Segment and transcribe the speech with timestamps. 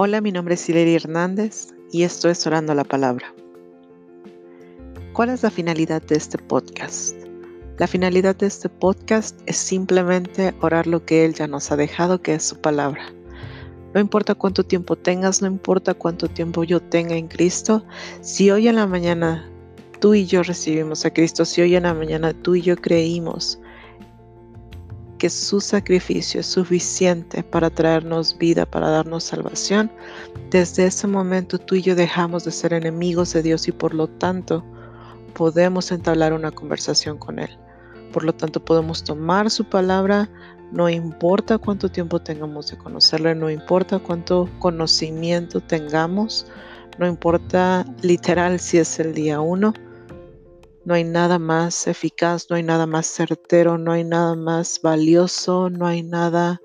[0.00, 3.34] Hola, mi nombre es Hilary Hernández y esto es Orando la Palabra.
[5.12, 7.16] ¿Cuál es la finalidad de este podcast?
[7.78, 12.22] La finalidad de este podcast es simplemente orar lo que Él ya nos ha dejado,
[12.22, 13.12] que es su palabra.
[13.92, 17.84] No importa cuánto tiempo tengas, no importa cuánto tiempo yo tenga en Cristo,
[18.20, 19.50] si hoy en la mañana
[19.98, 23.58] tú y yo recibimos a Cristo, si hoy en la mañana tú y yo creímos
[25.18, 29.90] que su sacrificio es suficiente para traernos vida, para darnos salvación,
[30.50, 34.06] desde ese momento tú y yo dejamos de ser enemigos de Dios y por lo
[34.06, 34.64] tanto
[35.34, 37.50] podemos entablar una conversación con Él.
[38.12, 40.30] Por lo tanto podemos tomar su palabra,
[40.72, 46.46] no importa cuánto tiempo tengamos de conocerle, no importa cuánto conocimiento tengamos,
[46.98, 49.72] no importa literal si es el día uno,
[50.88, 55.68] no hay nada más eficaz, no hay nada más certero, no hay nada más valioso,
[55.68, 56.62] no hay nada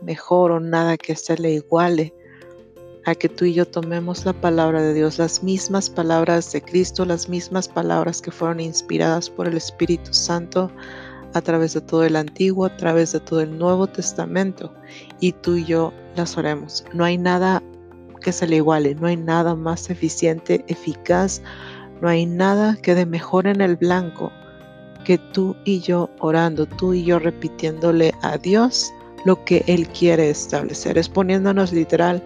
[0.00, 2.14] mejor o nada que se le iguale
[3.04, 7.04] a que tú y yo tomemos la palabra de Dios, las mismas palabras de Cristo,
[7.04, 10.72] las mismas palabras que fueron inspiradas por el Espíritu Santo
[11.34, 14.72] a través de todo el Antiguo, a través de todo el Nuevo Testamento,
[15.20, 16.86] y tú y yo las oremos.
[16.94, 17.62] No hay nada
[18.22, 21.42] que se le iguale, no hay nada más eficiente, eficaz,
[22.00, 24.32] no hay nada que de mejor en el blanco
[25.04, 28.92] que tú y yo orando, tú y yo repitiéndole a Dios
[29.24, 30.98] lo que Él quiere establecer.
[30.98, 32.22] Es poniéndonos literal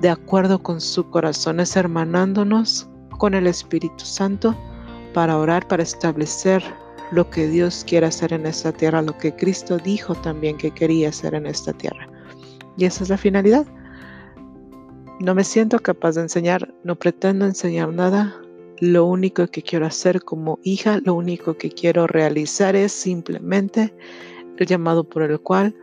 [0.00, 4.56] de acuerdo con su corazón, es hermanándonos con el Espíritu Santo
[5.14, 6.62] para orar, para establecer
[7.12, 11.10] lo que Dios quiere hacer en esta tierra, lo que Cristo dijo también que quería
[11.10, 12.08] hacer en esta tierra.
[12.76, 13.66] Y esa es la finalidad.
[15.20, 18.40] No me siento capaz de enseñar, no pretendo enseñar nada,
[18.80, 23.94] lo único que quiero hacer como hija, lo único que quiero realizar es simplemente
[24.58, 25.74] el llamado por el cual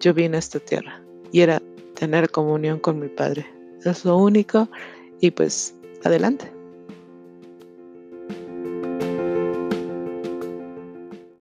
[0.00, 1.62] yo vine a esta tierra y era
[1.94, 3.46] tener comunión con mi Padre.
[3.84, 4.68] Es lo único
[5.20, 6.53] y pues adelante.